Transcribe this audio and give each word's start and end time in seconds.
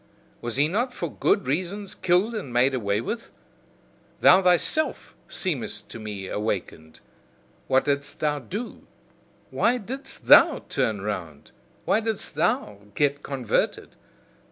Was 0.41 0.55
he 0.55 0.67
not 0.67 0.93
for 0.95 1.15
good 1.15 1.45
reasons 1.45 1.93
killed 1.93 2.33
and 2.33 2.51
made 2.51 2.73
away 2.73 3.01
with? 3.01 3.29
Thou 4.21 4.41
thyself 4.41 5.15
seemest 5.27 5.91
to 5.91 5.99
me 5.99 6.27
awakened: 6.27 7.01
what 7.67 7.85
didst 7.85 8.19
thou 8.19 8.39
do? 8.39 8.87
why 9.51 9.77
didst 9.77 10.25
THOU 10.25 10.63
turn 10.69 11.01
round? 11.01 11.51
Why 11.85 11.99
didst 11.99 12.33
THOU 12.33 12.93
get 12.95 13.21
converted? 13.21 13.89